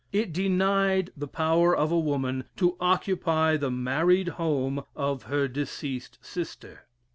It 0.11 0.33
denied 0.33 1.11
the 1.15 1.27
power 1.27 1.77
of 1.77 1.91
a 1.91 1.99
woman 1.99 2.45
to 2.55 2.75
occupy 2.79 3.55
the 3.55 3.69
married 3.69 4.29
home 4.29 4.83
of 4.95 5.21
her 5.29 5.47
deceased 5.47 6.17
sister. 6.23 6.87